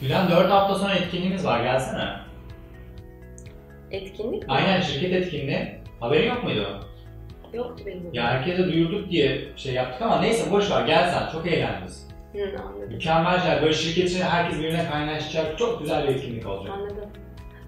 Gülen 0.00 0.30
4 0.30 0.50
hafta 0.50 0.74
sonra 0.74 0.94
etkinliğimiz 0.94 1.44
var 1.46 1.60
gelsene. 1.64 2.04
Etkinlik 3.90 4.42
mi? 4.42 4.48
Aynen 4.48 4.80
şirket 4.80 5.12
etkinliği. 5.12 5.78
Haberin 6.00 6.28
yok 6.28 6.44
muydu? 6.44 6.80
Yoktu 7.52 7.84
benim. 7.86 8.10
Ya 8.12 8.24
herkese 8.24 8.64
duyurduk 8.64 9.10
diye 9.10 9.40
şey 9.56 9.74
yaptık 9.74 10.02
ama 10.02 10.20
neyse 10.20 10.50
boş 10.50 10.70
ver 10.70 10.86
gel 10.86 11.10
sen 11.10 11.32
çok 11.32 11.46
eğlendiniz. 11.46 12.08
Hı, 12.32 12.38
anladım. 12.62 12.88
Mükemmel 12.92 13.40
şeyler. 13.40 13.62
Böyle 13.62 13.74
şirket 13.74 14.10
içinde 14.10 14.24
herkes 14.24 14.58
birbirine 14.58 14.90
kaynaşacak 14.90 15.58
çok 15.58 15.80
güzel 15.80 16.08
bir 16.08 16.14
etkinlik 16.14 16.46
olacak. 16.46 16.74
Anladım. 16.78 17.10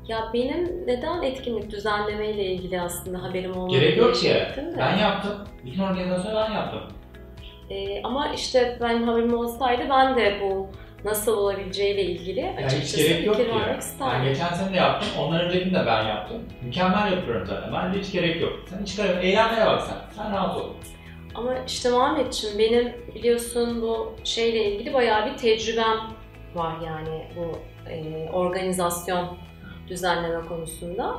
Ya 0.08 0.30
benim 0.34 0.86
neden 0.86 1.22
etkinlik 1.22 1.70
düzenlemeyle 1.70 2.44
ilgili 2.44 2.80
aslında 2.80 3.22
haberim 3.22 3.56
olmadı 3.56 3.80
Gerek 3.80 3.96
yok 3.96 4.14
ki. 4.14 4.36
Ben 4.78 4.96
yaptım. 4.96 5.32
Bütün 5.64 5.82
organizasyonu 5.82 6.36
ben 6.36 6.52
yaptım. 6.52 6.80
Ee, 7.70 8.02
ama 8.02 8.28
işte 8.34 8.78
benim 8.80 9.08
haberim 9.08 9.34
olsaydı 9.38 9.82
ben 9.90 10.16
de 10.16 10.40
bu 10.42 10.68
nasıl 11.05 11.37
olabileceğiyle 11.37 12.03
ilgili 12.03 12.41
Yani 12.41 12.57
hiç 12.59 12.64
açıkçası 12.67 12.96
gerek 13.09 13.27
yok 13.27 13.37
ki. 13.37 13.43
fikir 13.43 13.57
vermek 13.61 13.80
isterdim. 13.80 14.29
geçen 14.29 14.49
sene 14.54 14.72
de 14.72 14.77
yaptım. 14.77 15.08
Ondan 15.18 15.41
öncekini 15.41 15.75
de 15.75 15.86
ben 15.86 16.04
yaptım. 16.08 16.43
Mükemmel 16.63 17.13
yapıyorum 17.13 17.46
zaten. 17.46 17.72
Bence 17.72 18.00
hiç 18.00 18.13
gerek 18.13 18.41
yok. 18.41 18.53
Sen 18.71 18.82
hiç 18.82 18.96
gerek 18.96 19.25
Eğlenmeye 19.25 19.67
bak 19.67 19.82
sen. 19.82 19.96
Sen 20.22 20.32
rahat 20.32 20.57
ol. 20.57 20.71
Ama 21.35 21.55
işte 21.67 21.91
Muhammedciğim 21.91 22.58
benim 22.58 22.93
biliyorsun 23.14 23.82
bu 23.82 24.13
şeyle 24.25 24.72
ilgili 24.72 24.94
bayağı 24.94 25.27
bir 25.32 25.36
tecrübem 25.36 25.96
var 26.55 26.72
yani 26.86 27.27
bu 27.36 27.58
e, 27.91 28.29
organizasyon 28.32 29.39
düzenleme 29.89 30.46
konusunda. 30.49 31.17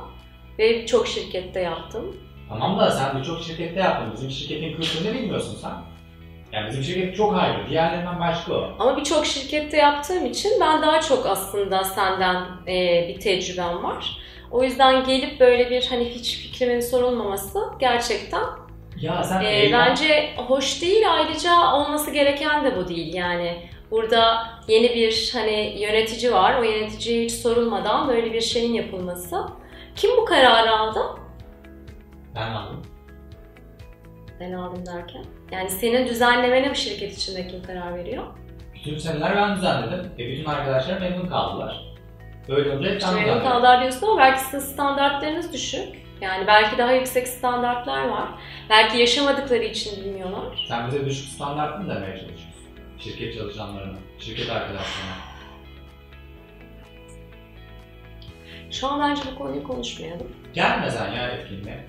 Ve 0.58 0.86
çok 0.86 1.06
şirkette 1.08 1.60
yaptım. 1.60 2.16
Tamam 2.48 2.78
da 2.78 2.90
sen 2.90 3.18
birçok 3.18 3.40
şirkette 3.42 3.80
yaptın. 3.80 4.12
Bizim 4.14 4.30
şirketin 4.30 4.76
kültürünü 4.76 5.14
bilmiyorsun 5.14 5.58
sen. 5.62 5.72
Yani 6.52 6.68
bizim 6.68 6.82
şirket 6.84 7.16
çok 7.16 7.36
ayrı. 7.36 7.68
Diğerlerinden 7.70 8.20
başka 8.20 8.52
o. 8.54 8.70
Ama 8.78 8.96
birçok 8.96 9.26
şirkette 9.26 9.76
yaptığım 9.76 10.26
için 10.26 10.52
ben 10.60 10.82
daha 10.82 11.00
çok 11.00 11.26
aslında 11.26 11.84
senden 11.84 12.44
e, 12.68 13.08
bir 13.08 13.20
tecrübem 13.20 13.82
var. 13.84 14.18
O 14.50 14.62
yüzden 14.64 15.04
gelip 15.04 15.40
böyle 15.40 15.70
bir 15.70 15.86
hani 15.90 16.04
hiç 16.04 16.36
fikrimin 16.38 16.80
sorulmaması 16.80 17.58
gerçekten 17.80 18.42
Ya 19.00 19.22
sen 19.24 19.40
e, 19.44 19.48
eğlen- 19.48 19.72
bence 19.90 20.30
hoş 20.36 20.82
değil. 20.82 21.12
Ayrıca 21.12 21.72
olması 21.74 22.10
gereken 22.10 22.64
de 22.64 22.76
bu 22.76 22.88
değil 22.88 23.14
yani. 23.14 23.68
Burada 23.90 24.48
yeni 24.68 24.94
bir 24.94 25.30
hani 25.34 25.74
yönetici 25.78 26.32
var. 26.32 26.54
O 26.60 26.62
yöneticiye 26.62 27.24
hiç 27.24 27.32
sorulmadan 27.32 28.08
böyle 28.08 28.32
bir 28.32 28.40
şeyin 28.40 28.74
yapılması. 28.74 29.36
Kim 29.96 30.10
bu 30.16 30.24
kararı 30.24 30.70
aldı? 30.70 31.00
Ben 32.34 32.50
aldım. 32.50 32.82
Ben 34.40 34.52
aldım 34.52 34.86
derken. 34.86 35.24
Yani 35.52 35.70
senin 35.70 36.06
düzenlemene 36.06 36.70
bu 36.70 36.74
şirket 36.74 37.18
içinde 37.18 37.48
kim 37.48 37.62
karar 37.62 37.94
veriyor? 37.94 38.24
Bütün 38.74 38.98
seneler 38.98 39.36
ben 39.36 39.56
düzenledim. 39.56 40.10
E 40.18 40.28
bütün 40.28 40.44
arkadaşlar 40.44 41.00
memnun 41.00 41.28
kaldılar. 41.28 41.80
Böyle 42.48 42.70
olunca 42.70 42.90
hep 42.90 43.02
ben 43.02 43.14
memnun 43.14 43.40
kaldılar 43.40 43.80
diyorsun 43.80 44.06
ama 44.06 44.18
belki 44.18 44.40
sizin 44.40 44.58
standartlarınız 44.72 45.52
düşük. 45.52 46.02
Yani 46.20 46.46
belki 46.46 46.78
daha 46.78 46.92
yüksek 46.92 47.28
standartlar 47.28 48.08
var. 48.08 48.28
Belki 48.70 48.98
yaşamadıkları 48.98 49.64
için 49.64 50.04
bilmiyorlar. 50.04 50.66
Sen 50.68 50.86
bize 50.86 51.06
düşük 51.06 51.28
standart 51.28 51.78
mı 51.80 51.88
demeye 51.88 52.16
çalışıyorsun? 52.16 52.52
Şirket 52.98 53.34
çalışanlarına, 53.34 53.98
şirket 54.18 54.50
arkadaşlarına. 54.50 55.16
Şu 58.70 58.86
an 58.88 59.00
bence 59.00 59.22
bu 59.32 59.38
konuyu 59.38 59.64
konuşmayalım. 59.64 60.32
Gelme 60.54 60.90
sen 60.90 61.12
ya 61.12 61.28
etkinliğe. 61.28 61.86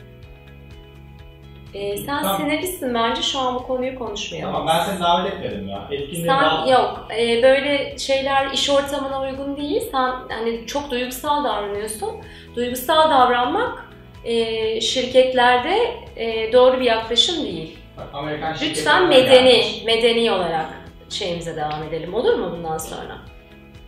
Ee, 1.74 1.98
sen 1.98 2.22
Tamam. 2.22 2.38
sinirlisin 2.42 2.94
bence 2.94 3.22
şu 3.22 3.40
an 3.40 3.56
bu 3.56 3.64
konuyu 3.68 3.96
konuşmayalım. 4.00 4.54
Tamam 4.54 4.68
ben 4.68 4.84
seni 4.86 5.00
davet 5.04 5.34
etmedim 5.34 5.70
ya. 5.70 5.88
Etkinliğe 5.92 6.26
Sen 6.28 6.42
daha... 6.44 6.70
yok 6.72 7.08
e, 7.18 7.44
böyle 7.44 7.98
şeyler 7.98 8.52
iş 8.52 8.70
ortamına 8.70 9.22
uygun 9.22 9.58
değil. 9.58 9.82
Sen 9.92 10.12
hani 10.30 10.68
çok 10.68 10.92
duygusal 10.92 11.44
davranıyorsun. 11.44 12.10
Duygusal 12.56 13.10
davranmak 13.12 13.90
e, 14.24 14.82
şirketlerde 14.82 15.78
e, 16.16 16.54
doğru 16.54 16.80
bir 16.80 16.86
yaklaşım 16.86 17.44
değil. 17.46 17.78
Bak, 17.98 18.08
Amerikan 18.14 18.56
Lütfen 18.62 19.08
medeni, 19.08 19.50
gelmiş. 19.50 19.84
medeni 19.86 20.32
olarak 20.32 20.66
şeyimize 21.10 21.56
devam 21.56 21.84
edelim 21.84 22.14
olur 22.14 22.34
mu 22.34 22.52
bundan 22.58 22.78
sonra? 22.78 23.18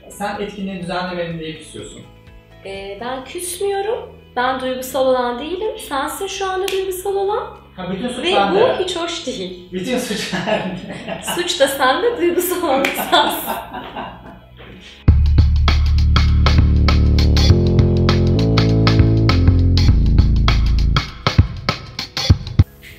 Sen 0.09 0.41
etkinliği 0.41 0.81
düzenlemenin 0.81 1.39
diye 1.39 1.49
istiyorsun. 1.49 2.01
E, 2.65 2.97
ben 3.01 3.25
küsmüyorum. 3.25 4.15
Ben 4.35 4.59
duygusal 4.61 5.07
olan 5.07 5.39
değilim. 5.39 5.79
Sensin 5.79 6.27
şu 6.27 6.49
anda 6.51 6.67
duygusal 6.67 7.15
olan. 7.15 7.64
Ha 7.75 7.91
bütün 7.91 8.07
suç 8.09 8.25
Ve 8.25 8.35
bende. 8.35 8.77
bu 8.79 8.83
hiç 8.83 8.95
hoş 8.95 9.27
değil. 9.27 9.69
Bütün 9.73 9.99
suç 9.99 10.33
bende. 10.47 11.21
Suç 11.35 11.59
da 11.59 11.67
sende, 11.67 12.17
duygusal 12.17 12.83
sensin. 13.11 13.51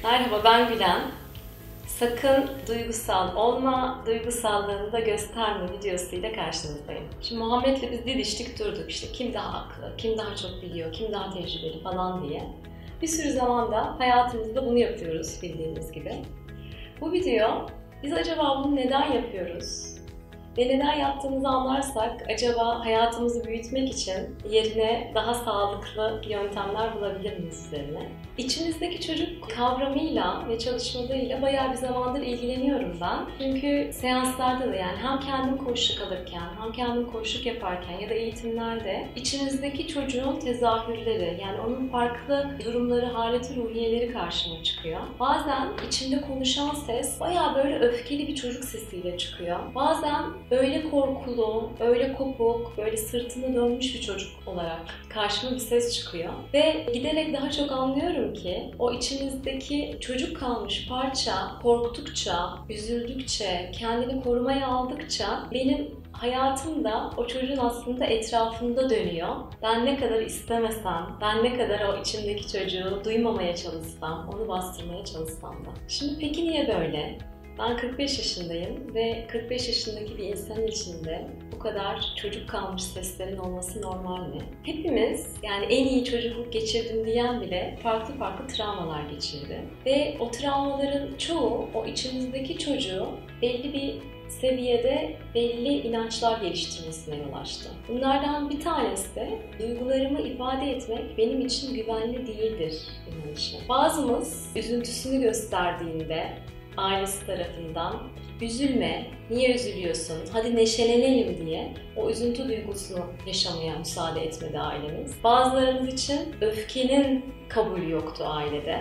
Merhaba 0.03 0.41
ben 0.45 0.69
Gülen. 0.69 1.03
Sakın 1.87 2.51
duygusal 2.69 3.37
olma, 3.37 4.03
duygusallığını 4.07 4.93
da 4.93 5.01
gösterme 5.01 5.73
videosuyla 5.73 6.33
karşınızdayım. 6.33 7.05
Şimdi 7.23 7.41
Muhammed'le 7.45 7.93
biz 7.93 8.07
didiştik 8.07 8.59
durduk 8.59 8.91
işte 8.91 9.13
kim 9.13 9.35
daha 9.35 9.53
haklı, 9.55 9.93
kim 9.99 10.19
daha 10.19 10.37
çok 10.37 10.63
biliyor, 10.63 10.93
kim 10.93 11.13
daha 11.13 11.31
tecrübeli 11.31 11.83
falan 11.83 12.29
diye. 12.29 12.43
Bir 13.03 13.07
sürü 13.07 13.31
zamanda 13.31 13.99
hayatımızda 13.99 14.67
bunu 14.67 14.79
yapıyoruz 14.79 15.39
bildiğiniz 15.43 15.93
gibi. 15.93 16.13
Bu 17.01 17.13
video 17.13 17.67
biz 18.03 18.13
acaba 18.13 18.65
bunu 18.65 18.77
neden 18.77 19.13
yapıyoruz? 19.13 19.96
Ve 20.59 20.69
neden 20.69 20.95
yaptığımızı 20.95 21.49
anlarsak 21.49 22.25
acaba 22.35 22.85
hayatımızı 22.85 23.45
büyütmek 23.45 23.89
için 23.89 24.37
yerine 24.51 25.13
daha 25.15 25.35
sağlıklı 25.35 26.23
yöntemler 26.29 26.97
bulabilir 26.97 27.39
miyiz 27.39 27.67
üzerine? 27.67 28.09
İçimizdeki 28.39 29.07
çocuk 29.07 29.51
kavramıyla 29.51 30.49
ve 30.49 30.59
çalışmalarıyla 30.59 31.43
bayağı 31.43 31.73
bir 31.73 31.77
zamandır 31.77 32.21
ilgileniyorum 32.21 32.99
ben. 33.01 33.19
Çünkü 33.39 33.91
seanslarda 33.93 34.73
da 34.73 34.77
yani 34.77 34.97
hem 35.03 35.21
kendim 35.21 35.57
koşuk 35.65 36.03
alırken 36.03 36.43
hem 36.61 36.73
kendim 36.73 37.13
koşuk 37.13 37.47
yaparken 37.47 37.99
ya 38.01 38.11
da 38.11 38.15
eğitimlerde 38.15 39.09
içimizdeki 39.17 39.89
çocuğun 39.89 40.41
tezahürleri 40.41 41.41
yani 41.43 41.61
onun 41.61 41.89
farklı 41.89 42.51
durumları, 42.65 43.07
haleti, 43.07 43.57
ruhiyeleri 43.57 44.13
karşıma 44.13 44.63
çıkıyor. 44.63 45.01
Bazen 45.21 45.69
içimde 45.87 46.21
konuşan 46.21 46.71
ses 46.71 47.21
bayağı 47.21 47.55
böyle 47.55 47.79
öfkeli 47.79 48.29
bir 48.29 48.35
çocuk 48.35 48.65
sesiyle 48.65 49.19
çıkıyor. 49.19 49.59
Bazen 49.75 50.25
öyle 50.51 50.91
korkulu, 50.91 51.71
öyle 51.81 52.13
kopuk, 52.13 52.79
böyle 52.79 52.97
sırtını 52.97 53.55
dönmüş 53.55 53.95
bir 53.95 54.01
çocuk 54.01 54.31
olarak 54.47 54.81
karşıma 55.09 55.53
bir 55.53 55.59
ses 55.59 55.95
çıkıyor. 55.99 56.33
Ve 56.55 56.87
giderek 56.95 57.35
daha 57.35 57.51
çok 57.51 57.73
anlıyorum 57.73 58.35
ki 58.35 58.71
o 58.79 58.93
içimizdeki 58.93 59.97
çocuk 60.01 60.37
kalmış 60.37 60.89
parça 60.89 61.33
korktukça, 61.63 62.59
üzüldükçe, 62.71 63.71
kendini 63.79 64.23
korumaya 64.23 64.67
aldıkça 64.67 65.49
benim 65.53 66.07
hayatımda 66.13 67.11
o 67.17 67.27
çocuğun 67.27 67.57
aslında 67.57 68.05
etrafında 68.05 68.91
dönüyor. 68.91 69.37
Ben 69.63 69.87
ne 69.87 69.97
kadar 69.97 70.21
istemesem, 70.21 71.19
ben 71.21 71.45
ne 71.45 71.59
kadar 71.59 71.89
o 71.89 72.01
içimdeki 72.01 72.53
çocuğu 72.53 73.03
duymamaya 73.05 73.57
çalışsam, 73.57 74.31
onu 74.35 74.49
bastırmaya 74.49 75.05
çalışsam 75.05 75.53
da. 75.53 75.71
Şimdi 75.89 76.15
peki 76.21 76.45
niye 76.45 76.69
böyle? 76.69 77.19
Ben 77.59 77.77
45 77.77 78.19
yaşındayım 78.19 78.95
ve 78.95 79.27
45 79.29 79.69
yaşındaki 79.69 80.19
bir 80.19 80.25
insanın 80.25 80.67
içinde 80.67 81.27
bu 81.53 81.59
kadar 81.59 82.15
çocuk 82.23 82.49
kalmış 82.49 82.83
seslerin 82.83 83.37
olması 83.37 83.83
normal 83.83 84.29
mi? 84.29 84.39
Hepimiz 84.63 85.35
yani 85.43 85.65
en 85.65 85.87
iyi 85.87 86.05
çocukluk 86.05 86.53
geçirdim 86.53 87.07
diyen 87.07 87.41
bile 87.41 87.79
farklı 87.83 88.15
farklı 88.15 88.47
travmalar 88.47 89.11
geçirdi. 89.11 89.61
Ve 89.87 90.17
o 90.21 90.31
travmaların 90.31 91.17
çoğu 91.19 91.69
o 91.75 91.87
içimizdeki 91.87 92.59
çocuğu 92.59 93.07
belli 93.43 93.73
bir 93.73 93.95
seviyede 94.29 95.17
belli 95.35 95.69
inançlar 95.69 96.41
geliştirmesine 96.41 97.17
yol 97.17 97.33
açtı. 97.41 97.71
Bunlardan 97.89 98.51
bir 98.51 98.61
tanesi 98.61 99.15
de 99.15 99.39
duygularımı 99.59 100.21
ifade 100.21 100.71
etmek 100.71 101.19
benim 101.19 101.41
için 101.41 101.75
güvenli 101.75 102.27
değildir 102.27 102.83
inanışı. 103.09 103.57
Bazımız 103.69 104.53
üzüntüsünü 104.57 105.23
gösterdiğinde 105.23 106.27
ailesi 106.77 107.27
tarafından 107.27 108.03
üzülme, 108.41 109.07
niye 109.31 109.55
üzülüyorsun, 109.55 110.19
hadi 110.33 110.57
neşelenelim 110.57 111.47
diye 111.47 111.75
o 111.97 112.11
üzüntü 112.11 112.49
duygusunu 112.49 113.05
yaşamaya 113.27 113.79
müsaade 113.79 114.21
etmedi 114.21 114.61
ailemiz. 114.61 115.15
Bazılarımız 115.25 115.95
için 115.95 116.21
öfkenin 116.41 117.25
kabulü 117.49 117.91
yoktu 117.91 118.25
ailede. 118.27 118.81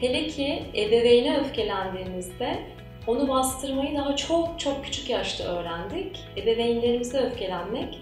Hele 0.00 0.26
ki 0.26 0.62
ebeveyne 0.74 1.38
öfkelendiğimizde 1.38 2.58
onu 3.06 3.28
bastırmayı 3.28 3.96
daha 3.96 4.16
çok 4.16 4.60
çok 4.60 4.84
küçük 4.84 5.10
yaşta 5.10 5.44
öğrendik. 5.44 6.24
Ebeveynlerimize 6.36 7.18
öfkelenmek 7.18 8.00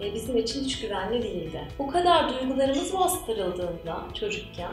e, 0.00 0.14
bizim 0.14 0.36
için 0.36 0.64
hiç 0.64 0.80
güvenli 0.80 1.22
değildi. 1.22 1.60
Bu 1.78 1.86
kadar 1.86 2.28
duygularımız 2.28 2.94
bastırıldığında 2.94 4.06
çocukken 4.14 4.72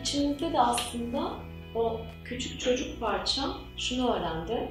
içimizde 0.00 0.52
de 0.52 0.60
aslında 0.60 1.32
o 1.74 2.00
küçük 2.24 2.60
çocuk 2.60 3.00
parçam 3.00 3.58
şunu 3.76 4.12
öğrendi. 4.12 4.68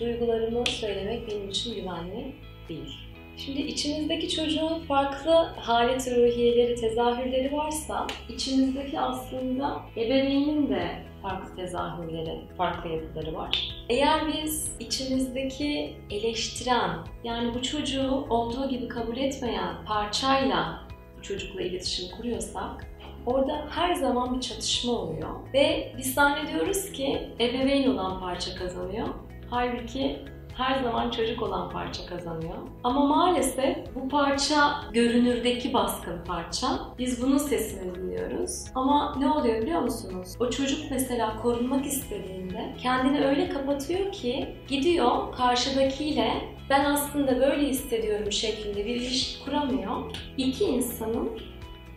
Duygularımı 0.00 0.66
söylemek 0.66 1.28
benim 1.28 1.48
için 1.48 1.74
güvenli 1.74 2.34
değil. 2.68 3.08
Şimdi 3.36 3.60
içimizdeki 3.60 4.28
çocuğun 4.28 4.80
farklı 4.80 5.32
halet 5.56 6.08
ruhiyeleri, 6.16 6.74
tezahürleri 6.74 7.52
varsa 7.52 8.06
içimizdeki 8.28 9.00
aslında 9.00 9.80
ebeveynin 9.96 10.70
de 10.70 11.02
farklı 11.22 11.56
tezahürleri, 11.56 12.40
farklı 12.56 12.90
yapıları 12.90 13.34
var. 13.34 13.74
Eğer 13.88 14.20
biz 14.32 14.76
içimizdeki 14.80 15.96
eleştiren, 16.10 16.90
yani 17.24 17.54
bu 17.54 17.62
çocuğu 17.62 18.26
olduğu 18.30 18.68
gibi 18.68 18.88
kabul 18.88 19.16
etmeyen 19.16 19.84
parçayla 19.86 20.88
bu 21.18 21.22
çocukla 21.22 21.62
iletişim 21.62 22.16
kuruyorsak 22.16 22.86
orada 23.26 23.66
her 23.70 23.94
zaman 23.94 24.36
bir 24.36 24.40
çatışma 24.40 24.92
oluyor. 24.92 25.30
Ve 25.54 25.94
biz 25.98 26.14
zannediyoruz 26.14 26.92
ki 26.92 27.30
ebeveyn 27.40 27.90
olan 27.90 28.20
parça 28.20 28.54
kazanıyor. 28.54 29.08
Halbuki 29.50 30.18
her 30.58 30.82
zaman 30.82 31.10
çocuk 31.10 31.42
olan 31.42 31.70
parça 31.70 32.06
kazanıyor. 32.06 32.54
Ama 32.84 33.06
maalesef 33.06 33.76
bu 33.94 34.08
parça 34.08 34.74
görünürdeki 34.92 35.72
baskın 35.72 36.24
parça. 36.26 36.66
Biz 36.98 37.22
bunun 37.22 37.38
sesini 37.38 37.94
dinliyoruz. 37.94 38.64
Ama 38.74 39.14
ne 39.18 39.30
oluyor 39.30 39.62
biliyor 39.62 39.80
musunuz? 39.80 40.34
O 40.40 40.50
çocuk 40.50 40.90
mesela 40.90 41.36
korunmak 41.36 41.86
istediğinde 41.86 42.74
kendini 42.82 43.24
öyle 43.24 43.48
kapatıyor 43.48 44.12
ki 44.12 44.56
gidiyor 44.68 45.32
karşıdakiyle 45.36 46.32
ben 46.70 46.84
aslında 46.84 47.40
böyle 47.40 47.68
hissediyorum 47.68 48.32
şeklinde 48.32 48.86
bir 48.86 48.96
ilişki 48.96 49.44
kuramıyor. 49.44 49.96
İki 50.36 50.64
insanın 50.64 51.30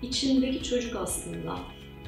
içindeki 0.01 0.63
çocuk 0.63 0.95
aslında 0.95 1.56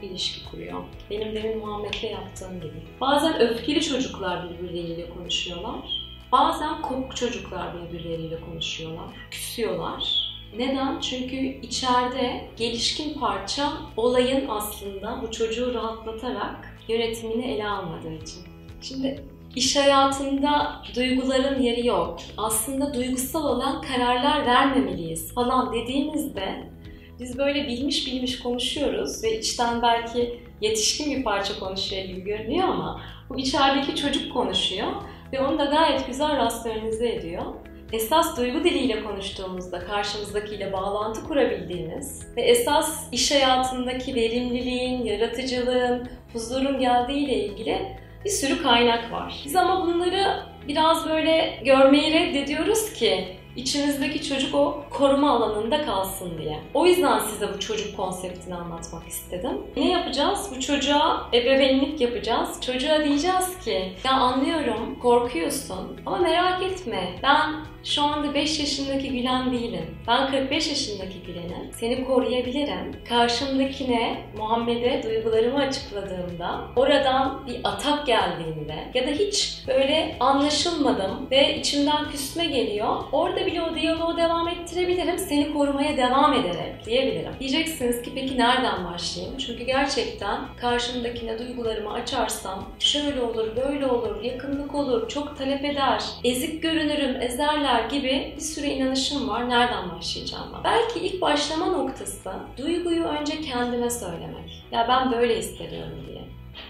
ilişki 0.01 0.49
kuruyor. 0.51 0.83
Benim 1.09 1.35
demin 1.35 1.57
Muhammed'le 1.57 2.03
yaptığım 2.03 2.61
gibi. 2.61 2.83
Bazen 3.01 3.39
öfkeli 3.39 3.81
çocuklar 3.81 4.49
birbirleriyle 4.49 5.09
konuşuyorlar. 5.09 6.03
Bazen 6.31 6.81
kopuk 6.81 7.15
çocuklar 7.15 7.67
birbirleriyle 7.73 8.41
konuşuyorlar, 8.41 9.05
küsüyorlar. 9.31 10.33
Neden? 10.57 10.99
Çünkü 10.99 11.35
içeride 11.61 12.49
gelişkin 12.57 13.19
parça 13.19 13.73
olayın 13.97 14.47
aslında 14.49 15.19
bu 15.21 15.31
çocuğu 15.31 15.73
rahatlatarak 15.73 16.77
yönetimini 16.87 17.45
ele 17.45 17.67
almadığı 17.67 18.13
için. 18.13 18.43
Şimdi 18.81 19.23
iş 19.55 19.75
hayatında 19.75 20.81
duyguların 20.95 21.61
yeri 21.61 21.87
yok. 21.87 22.19
Aslında 22.37 22.93
duygusal 22.93 23.43
olan 23.45 23.81
kararlar 23.81 24.45
vermemeliyiz 24.45 25.33
falan 25.33 25.73
dediğimizde 25.73 26.72
biz 27.19 27.37
böyle 27.37 27.67
bilmiş 27.67 28.07
bilmiş 28.07 28.39
konuşuyoruz 28.39 29.23
ve 29.23 29.39
içten 29.39 29.81
belki 29.81 30.39
yetişkin 30.61 31.17
bir 31.17 31.23
parça 31.23 31.59
konuşuyor 31.59 32.03
gibi 32.03 32.21
görünüyor 32.21 32.67
ama 32.67 33.01
bu 33.29 33.39
içerideki 33.39 33.95
çocuk 33.95 34.33
konuşuyor 34.33 34.87
ve 35.33 35.41
onu 35.41 35.59
da 35.59 35.65
gayet 35.65 36.07
güzel 36.07 36.37
rasyonize 36.37 37.09
ediyor. 37.09 37.43
Esas 37.91 38.37
duygu 38.37 38.63
diliyle 38.63 39.03
konuştuğumuzda 39.03 39.79
karşımızdakiyle 39.79 40.73
bağlantı 40.73 41.23
kurabildiğimiz 41.23 42.35
ve 42.37 42.41
esas 42.41 43.07
iş 43.11 43.31
hayatındaki 43.31 44.15
verimliliğin, 44.15 45.03
yaratıcılığın, 45.03 46.09
huzurun 46.33 46.79
geldiğiyle 46.79 47.35
ilgili 47.35 47.97
bir 48.25 48.29
sürü 48.29 48.63
kaynak 48.63 49.11
var. 49.11 49.41
Biz 49.45 49.55
ama 49.55 49.85
bunları 49.85 50.43
biraz 50.67 51.09
böyle 51.09 51.59
görmeyi 51.65 52.13
reddediyoruz 52.13 52.93
ki 52.93 53.37
içimizdeki 53.55 54.23
çocuk 54.23 54.55
o 54.55 54.83
koruma 54.89 55.31
alanında 55.31 55.85
kalsın 55.85 56.37
diye. 56.37 56.59
O 56.73 56.85
yüzden 56.85 57.19
size 57.19 57.53
bu 57.53 57.59
çocuk 57.59 57.97
konseptini 57.97 58.55
anlatmak 58.55 59.07
istedim. 59.07 59.57
Ne 59.77 59.91
yapacağız? 59.91 60.51
Bu 60.55 60.59
çocuğa 60.59 61.29
ebeveynlik 61.33 62.01
yapacağız. 62.01 62.61
Çocuğa 62.61 63.03
diyeceğiz 63.03 63.59
ki 63.65 63.93
ya 64.03 64.11
anlıyorum 64.11 64.99
korkuyorsun 65.01 66.01
ama 66.05 66.17
merak 66.17 66.63
etme 66.63 67.09
ben 67.23 67.73
şu 67.83 68.03
anda 68.03 68.33
5 68.33 68.59
yaşındaki 68.59 69.11
Gülen 69.11 69.51
değilim. 69.51 69.97
Ben 70.07 70.31
45 70.31 70.67
yaşındaki 70.67 71.19
Gülen'im. 71.27 71.71
Seni 71.73 72.05
koruyabilirim. 72.05 72.95
Karşımdakine, 73.09 74.17
Muhammed'e 74.37 75.03
duygularımı 75.03 75.59
açıkladığımda, 75.59 76.61
oradan 76.75 77.47
bir 77.47 77.59
atak 77.63 78.07
geldiğinde 78.07 78.75
ya 78.93 79.07
da 79.07 79.11
hiç 79.11 79.57
böyle 79.67 80.15
anlaşılmadım 80.19 81.27
ve 81.31 81.57
içimden 81.57 82.11
küsme 82.11 82.45
geliyor. 82.45 82.95
Orada 83.11 83.42
bile 83.45 83.61
o 83.61 83.75
diyaloğu 83.75 84.17
devam 84.17 84.47
ettirebilirim. 84.47 85.17
Seni 85.17 85.53
korumaya 85.53 85.97
devam 85.97 86.33
ederek 86.33 86.85
diyebilirim. 86.85 87.33
Diyeceksiniz 87.39 88.01
ki 88.01 88.11
peki 88.15 88.37
nereden 88.37 88.85
başlayayım? 88.85 89.37
Çünkü 89.37 89.63
gerçekten 89.63 90.39
karşımdakine 90.61 91.39
duygularımı 91.39 91.93
açarsam 91.93 92.69
şöyle 92.79 93.21
olur, 93.21 93.55
böyle 93.55 93.85
olur, 93.85 94.21
yakınlık 94.23 94.75
olur, 94.75 95.09
çok 95.09 95.37
talep 95.37 95.65
eder, 95.65 96.03
ezik 96.23 96.63
görünürüm, 96.63 97.21
ezerler 97.21 97.89
gibi 97.89 98.33
bir 98.35 98.41
sürü 98.41 98.65
inanışım 98.65 99.29
var. 99.29 99.49
Nereden 99.49 99.91
başlayacağım 99.91 100.51
ben? 100.53 100.63
Belki 100.63 100.99
ilk 100.99 101.21
başlama 101.21 101.65
noktası 101.65 102.33
duyguyu 102.57 103.03
önce 103.03 103.41
kendime 103.41 103.89
söylemek. 103.89 104.63
Ya 104.71 104.85
ben 104.89 105.11
böyle 105.11 105.37
hissediyorum 105.37 106.03
diye. 106.07 106.21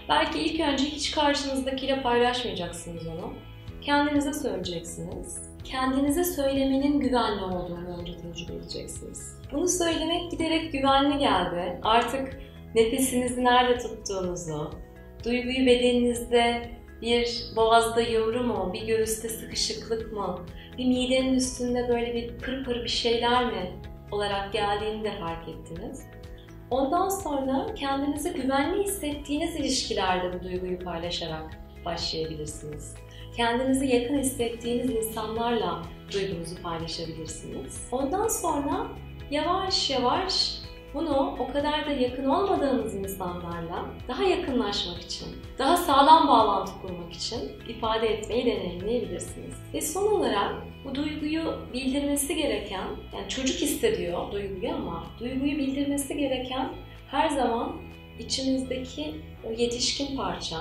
Belki 0.08 0.38
ilk 0.38 0.60
önce 0.60 0.84
hiç 0.84 1.10
karşınızdakiyle 1.10 2.02
paylaşmayacaksınız 2.02 3.06
onu. 3.06 3.32
Kendinize 3.82 4.32
söyleyeceksiniz. 4.32 5.53
Kendinize 5.64 6.24
söylemenin 6.24 7.00
güvenli 7.00 7.44
olduğunu 7.44 8.00
önce 8.00 8.12
tecrübe 8.16 8.52
edeceksiniz. 8.52 9.38
Bunu 9.52 9.68
söylemek 9.68 10.30
giderek 10.30 10.72
güvenli 10.72 11.18
geldi. 11.18 11.80
Artık 11.82 12.40
nefesinizi 12.74 13.44
nerede 13.44 13.78
tuttuğunuzu, 13.78 14.70
duyguyu 15.24 15.66
bedeninizde 15.66 16.70
bir 17.02 17.44
boğazda 17.56 18.00
yumru 18.00 18.42
mu, 18.42 18.70
bir 18.72 18.86
göğüste 18.86 19.28
sıkışıklık 19.28 20.12
mı, 20.12 20.38
bir 20.78 20.86
midenin 20.86 21.34
üstünde 21.34 21.88
böyle 21.88 22.14
bir 22.14 22.38
pır 22.38 22.64
pır 22.64 22.84
bir 22.84 22.88
şeyler 22.88 23.46
mi 23.46 23.72
olarak 24.12 24.52
geldiğini 24.52 25.04
de 25.04 25.12
fark 25.18 25.48
ettiniz. 25.48 26.06
Ondan 26.70 27.08
sonra 27.08 27.74
kendinizi 27.74 28.32
güvenli 28.32 28.84
hissettiğiniz 28.84 29.56
ilişkilerde 29.56 30.38
bu 30.38 30.44
duyguyu 30.44 30.78
paylaşarak 30.78 31.58
başlayabilirsiniz. 31.84 32.94
Kendinizi 33.36 33.86
yakın 33.86 34.18
hissettiğiniz 34.18 34.90
insanlarla 34.90 35.82
duygunuzu 36.12 36.62
paylaşabilirsiniz. 36.62 37.88
Ondan 37.92 38.28
sonra 38.28 38.86
yavaş 39.30 39.90
yavaş 39.90 40.58
bunu 40.94 41.36
o 41.38 41.52
kadar 41.52 41.86
da 41.86 41.90
yakın 41.90 42.24
olmadığınız 42.24 42.94
insanlarla 42.94 43.84
daha 44.08 44.24
yakınlaşmak 44.24 45.02
için, 45.02 45.28
daha 45.58 45.76
sağlam 45.76 46.28
bağlantı 46.28 46.72
kurmak 46.82 47.12
için 47.12 47.38
ifade 47.68 48.08
etmeyi 48.08 48.46
deneyimleyebilirsiniz. 48.46 49.54
Ve 49.74 49.80
son 49.80 50.12
olarak 50.12 50.54
bu 50.84 50.94
duyguyu 50.94 51.54
bildirmesi 51.72 52.36
gereken, 52.36 52.86
yani 53.16 53.28
çocuk 53.28 53.56
hissediyor 53.56 54.32
duyguyu 54.32 54.74
ama 54.74 55.06
duyguyu 55.20 55.58
bildirmesi 55.58 56.16
gereken 56.16 56.68
her 57.10 57.28
zaman 57.28 57.72
içimizdeki 58.18 59.14
o 59.44 59.52
yetişkin 59.52 60.16
parça, 60.16 60.56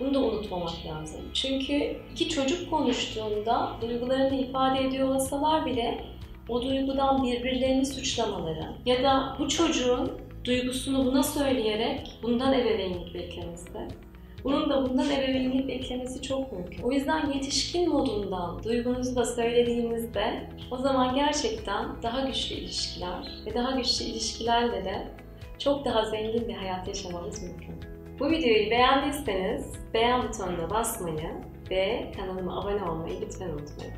bunu 0.00 0.14
da 0.14 0.18
unutmamak 0.18 0.86
lazım. 0.86 1.20
Çünkü 1.34 1.96
iki 2.12 2.28
çocuk 2.28 2.70
konuştuğunda 2.70 3.76
duygularını 3.80 4.40
ifade 4.40 4.84
ediyor 4.84 5.08
olsalar 5.08 5.66
bile 5.66 6.04
o 6.48 6.62
duygudan 6.62 7.22
birbirlerini 7.22 7.86
suçlamaları 7.86 8.72
ya 8.86 9.02
da 9.02 9.36
bu 9.38 9.48
çocuğun 9.48 10.12
duygusunu 10.44 11.06
buna 11.06 11.22
söyleyerek 11.22 12.18
bundan 12.22 12.52
ebeveynlik 12.52 13.14
beklemesi. 13.14 13.64
Bunun 14.44 14.70
da 14.70 14.90
bundan 14.90 15.10
ebeveynlik 15.10 15.68
beklemesi 15.68 16.22
çok 16.22 16.52
mümkün. 16.52 16.82
O 16.82 16.92
yüzden 16.92 17.32
yetişkin 17.32 17.88
modundan 17.88 18.62
duygunuzu 18.62 19.16
da 19.16 19.24
söylediğinizde 19.24 20.50
o 20.70 20.76
zaman 20.76 21.14
gerçekten 21.14 22.02
daha 22.02 22.20
güçlü 22.20 22.54
ilişkiler 22.54 23.28
ve 23.46 23.54
daha 23.54 23.70
güçlü 23.70 24.04
ilişkilerle 24.04 24.84
de 24.84 25.08
çok 25.58 25.84
daha 25.84 26.04
zengin 26.04 26.48
bir 26.48 26.54
hayat 26.54 26.88
yaşamanız 26.88 27.42
mümkün. 27.42 27.93
Bu 28.20 28.30
videoyu 28.30 28.70
beğendiyseniz 28.70 29.72
beğen 29.94 30.22
butonuna 30.22 30.70
basmayı 30.70 31.30
ve 31.70 32.12
kanalıma 32.16 32.60
abone 32.60 32.90
olmayı 32.90 33.20
lütfen 33.20 33.48
unutmayın. 33.48 33.94